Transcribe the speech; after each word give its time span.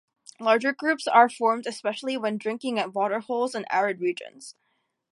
Larger 0.39 0.73
groups 0.73 1.05
are 1.07 1.29
formed 1.29 1.67
especially 1.67 2.17
when 2.17 2.39
drinking 2.39 2.79
at 2.79 2.91
waterholes 2.95 3.53
in 3.53 3.65
arid 3.69 3.99
regions. 3.99 4.55